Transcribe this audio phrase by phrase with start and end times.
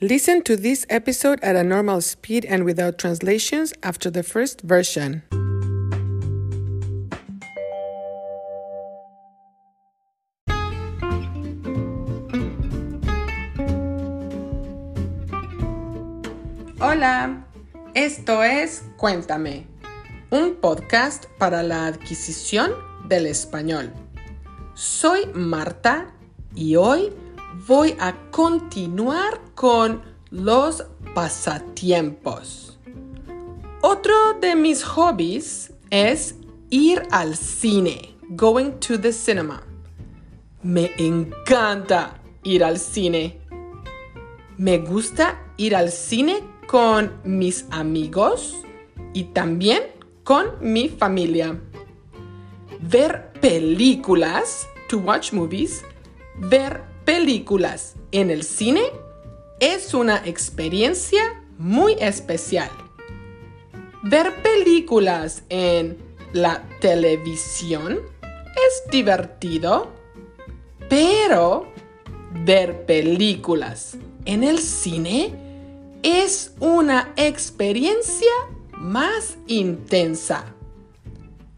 [0.00, 5.22] Listen to this episode at a normal speed and without translations after the first version.
[16.80, 17.46] Hola,
[17.94, 19.68] esto es Cuéntame,
[20.30, 22.72] un podcast para la adquisición
[23.08, 23.92] del español.
[24.74, 26.12] Soy Marta
[26.56, 27.12] y hoy
[27.66, 30.84] voy a continuar con los
[31.14, 32.78] pasatiempos.
[33.80, 36.36] Otro de mis hobbies es
[36.70, 39.62] ir al cine, going to the cinema.
[40.62, 43.40] Me encanta ir al cine.
[44.56, 48.56] Me gusta ir al cine con mis amigos
[49.12, 49.82] y también
[50.24, 51.60] con mi familia.
[52.80, 55.84] Ver películas, to watch movies,
[56.38, 58.82] ver películas en el cine
[59.60, 62.70] es una experiencia muy especial.
[64.02, 65.96] Ver películas en
[66.32, 69.92] la televisión es divertido,
[70.88, 71.72] pero
[72.44, 75.32] ver películas en el cine
[76.02, 78.32] es una experiencia
[78.72, 80.44] más intensa.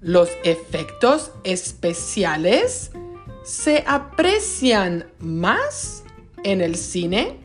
[0.00, 2.92] Los efectos especiales
[3.50, 6.04] se aprecian más
[6.44, 7.36] en el cine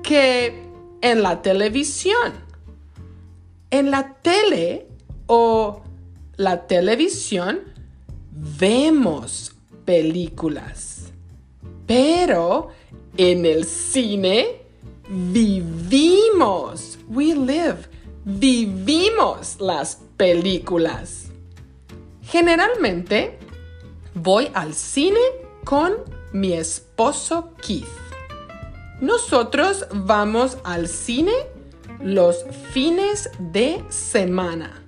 [0.00, 0.62] que
[1.00, 2.34] en la televisión.
[3.72, 4.86] En la tele
[5.26, 5.82] o
[6.36, 7.62] la televisión
[8.30, 9.52] vemos
[9.84, 11.10] películas,
[11.84, 12.68] pero
[13.16, 14.62] en el cine
[15.08, 17.78] vivimos, we live,
[18.24, 21.24] vivimos las películas.
[22.22, 23.49] Generalmente
[24.14, 25.20] voy al cine
[25.64, 25.92] con
[26.32, 27.86] mi esposo Keith.
[29.00, 31.32] Nosotros vamos al cine
[32.00, 34.82] los fines de semana.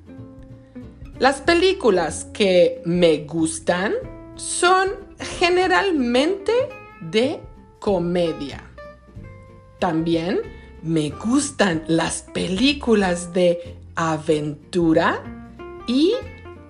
[1.18, 3.94] Las películas que me gustan
[4.34, 4.90] son
[5.38, 6.52] generalmente
[7.00, 7.40] de
[7.78, 8.64] comedia.
[9.78, 10.40] También
[10.82, 15.22] me gustan las películas de aventura
[15.86, 16.14] y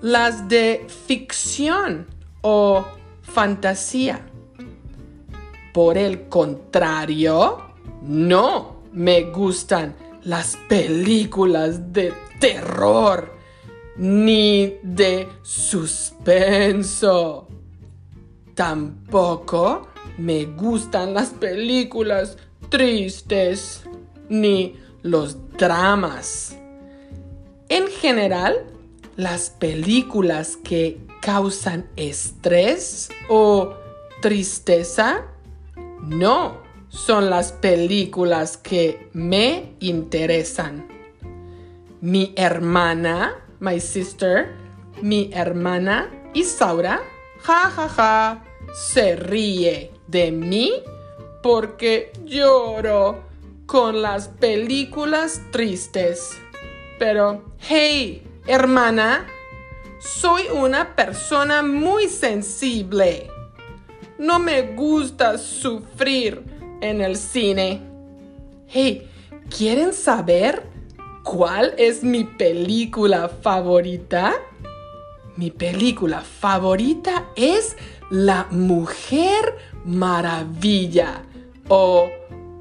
[0.00, 2.06] las de ficción
[2.42, 2.84] o
[3.22, 4.20] fantasía.
[5.72, 7.62] Por el contrario,
[8.02, 13.32] no me gustan las películas de terror
[13.96, 16.28] ni de suspenso.
[18.54, 19.88] Tampoco
[20.18, 22.36] me gustan las películas
[22.68, 23.82] tristes
[24.28, 26.56] ni los dramas.
[27.68, 28.66] En general,
[29.16, 33.74] las películas que causan estrés o
[34.20, 35.22] tristeza?
[36.02, 40.86] No, son las películas que me interesan.
[42.00, 44.52] Mi hermana, my sister,
[45.00, 47.00] mi hermana Isaura,
[47.40, 48.44] ja ja ja,
[48.74, 50.72] se ríe de mí
[51.42, 53.22] porque lloro
[53.66, 56.32] con las películas tristes.
[56.98, 59.26] Pero, hey, hermana,
[60.02, 63.30] soy una persona muy sensible.
[64.18, 66.42] No me gusta sufrir
[66.80, 67.80] en el cine.
[68.66, 69.08] Hey,
[69.56, 70.66] ¿quieren saber
[71.22, 74.34] cuál es mi película favorita?
[75.36, 77.76] Mi película favorita es
[78.10, 81.22] La Mujer Maravilla
[81.68, 82.08] o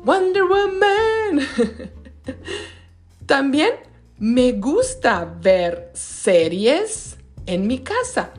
[0.03, 1.47] Wonder Woman.
[3.25, 3.71] También
[4.19, 8.33] me gusta ver series en mi casa.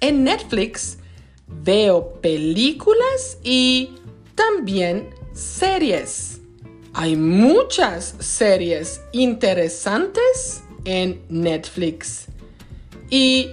[0.00, 0.98] En Netflix
[1.46, 3.90] veo películas y
[4.34, 6.40] también series.
[6.94, 12.26] Hay muchas series interesantes en Netflix.
[13.10, 13.50] Y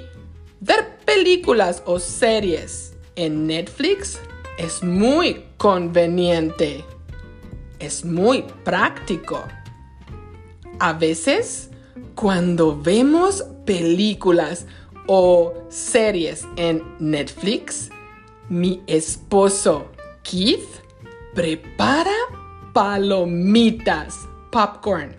[0.60, 4.20] ver películas o series en Netflix
[4.58, 6.84] es muy conveniente.
[7.80, 9.44] Es muy práctico.
[10.80, 11.70] A veces,
[12.16, 14.66] cuando vemos películas
[15.08, 17.90] o series en Netflix,
[18.50, 19.92] mi esposo
[20.24, 20.82] Keith
[21.34, 22.16] prepara
[22.74, 25.16] palomitas, popcorn.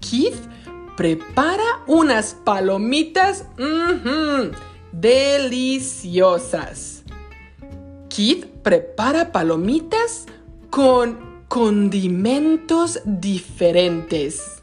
[0.00, 0.48] Keith
[0.96, 3.46] prepara unas palomitas
[4.92, 7.04] deliciosas.
[8.08, 10.26] Keith prepara palomitas
[10.68, 14.61] con condimentos diferentes.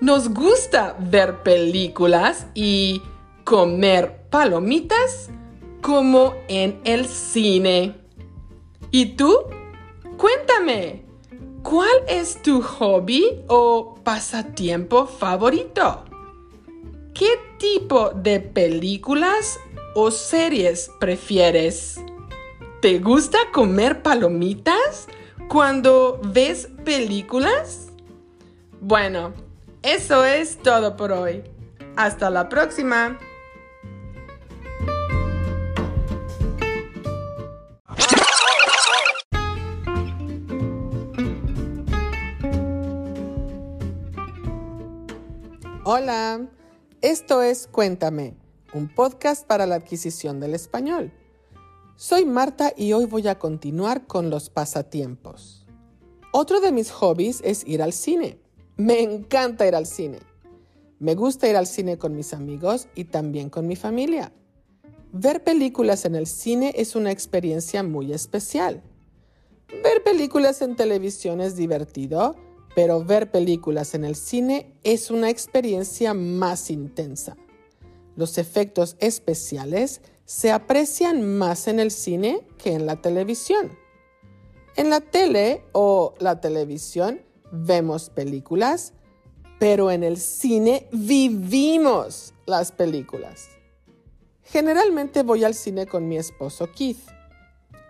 [0.00, 3.02] Nos gusta ver películas y
[3.44, 5.30] comer palomitas
[5.80, 7.94] como en el cine.
[8.90, 9.36] ¿Y tú?
[10.16, 11.04] Cuéntame,
[11.64, 16.04] ¿Cuál es tu hobby o pasatiempo favorito?
[17.14, 19.58] ¿Qué tipo de películas
[19.94, 21.98] o series prefieres?
[22.82, 25.08] ¿Te gusta comer palomitas
[25.48, 27.88] cuando ves películas?
[28.82, 29.32] Bueno,
[29.84, 31.44] eso es todo por hoy.
[31.94, 33.18] Hasta la próxima.
[45.84, 46.48] Hola,
[47.02, 48.38] esto es Cuéntame,
[48.72, 51.12] un podcast para la adquisición del español.
[51.96, 55.66] Soy Marta y hoy voy a continuar con los pasatiempos.
[56.32, 58.43] Otro de mis hobbies es ir al cine.
[58.76, 60.18] Me encanta ir al cine.
[60.98, 64.32] Me gusta ir al cine con mis amigos y también con mi familia.
[65.12, 68.82] Ver películas en el cine es una experiencia muy especial.
[69.84, 72.34] Ver películas en televisión es divertido,
[72.74, 77.36] pero ver películas en el cine es una experiencia más intensa.
[78.16, 83.70] Los efectos especiales se aprecian más en el cine que en la televisión.
[84.74, 87.20] En la tele o la televisión
[87.54, 88.92] vemos películas,
[89.58, 93.48] pero en el cine vivimos las películas.
[94.42, 96.98] Generalmente voy al cine con mi esposo Keith.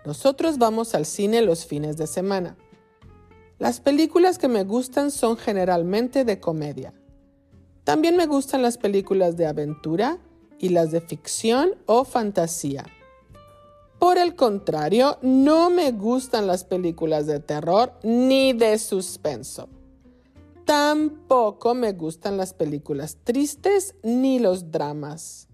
[0.05, 2.55] Nosotros vamos al cine los fines de semana.
[3.57, 6.93] Las películas que me gustan son generalmente de comedia.
[7.83, 10.17] También me gustan las películas de aventura
[10.59, 12.85] y las de ficción o fantasía.
[14.05, 19.67] Por el contrario, no me gustan las películas de terror ni de suspenso.
[20.63, 25.47] Tampoco me gustan las películas tristes ni los dramas.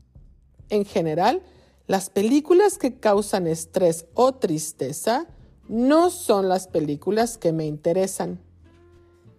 [0.68, 1.42] En general,
[1.88, 5.28] las películas que causan estrés o tristeza
[5.70, 8.42] no son las películas que me interesan.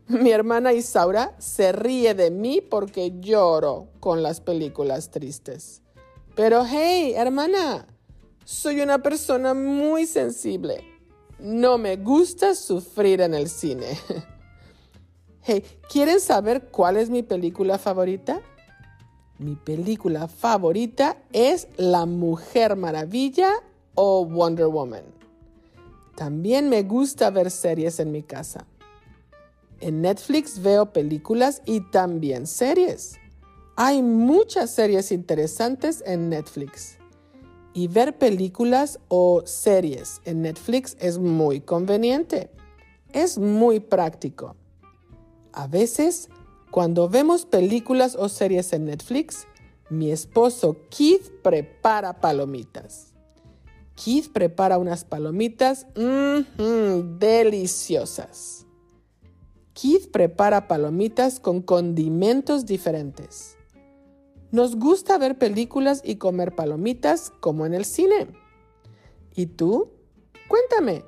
[0.08, 5.82] Mi hermana Isaura se ríe de mí porque lloro con las películas tristes.
[6.35, 7.92] Pero hey, hermana,
[8.44, 10.85] soy una persona muy sensible.
[11.39, 13.99] No me gusta sufrir en el cine.
[15.44, 18.41] Hey, ¿quieren saber cuál es mi película favorita?
[19.39, 23.50] Mi película favorita es La Mujer Maravilla
[23.97, 25.03] o Wonder Woman.
[26.15, 28.67] También me gusta ver series en mi casa.
[29.81, 33.19] En Netflix veo películas y también series.
[33.75, 36.99] Hay muchas series interesantes en Netflix.
[37.75, 42.51] Y ver películas o series en Netflix es muy conveniente.
[43.13, 44.57] Es muy práctico.
[45.53, 46.29] A veces,
[46.71, 49.47] cuando vemos películas o series en Netflix,
[49.89, 53.13] mi esposo Keith prepara palomitas.
[53.95, 55.87] Keith prepara unas palomitas
[57.19, 58.67] deliciosas.
[59.75, 63.57] Keith prepara palomitas con condimentos diferentes.
[64.53, 68.29] Nos gusta ver películas y comer palomitas como en el cine.
[69.35, 69.91] ¿Y tú?
[70.47, 71.07] Cuéntame,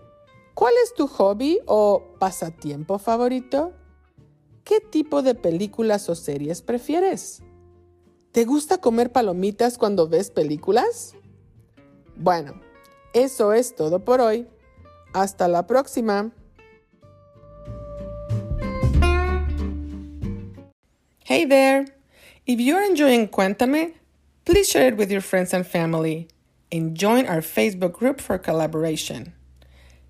[0.55, 3.73] ¿cuál es tu hobby o pasatiempo favorito?
[4.65, 7.43] ¿Qué tipo de películas o series prefieres?
[8.33, 11.15] ¿Te gusta comer palomitas cuando ves películas?
[12.17, 12.63] Bueno,
[13.13, 14.49] eso es todo por hoy.
[15.13, 16.33] Hasta la próxima.
[21.27, 21.94] Hey there!
[22.47, 23.95] If you're enjoying Cuéntame,
[24.45, 26.29] please share it with your friends and family
[26.71, 29.33] and join our Facebook group for collaboration.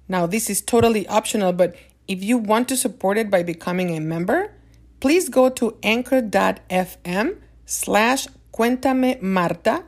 [0.09, 1.77] Now, this is totally optional, but
[2.09, 4.53] if you want to support it by becoming a member,
[4.99, 7.37] please go to anchor.fm
[7.67, 9.85] slash Cuéntame Marta,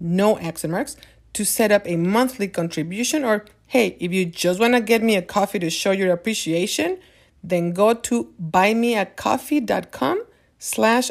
[0.00, 0.96] no accent marks,
[1.34, 5.16] to set up a monthly contribution or hey, if you just want to get me
[5.16, 6.98] a coffee to show your appreciation,
[7.44, 10.24] then go to buymeacoffee.com
[10.58, 11.10] slash